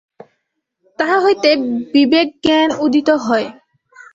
[0.99, 1.49] তাহা হইতে
[1.93, 3.47] বিবেকজ্ঞান উদিত হয়।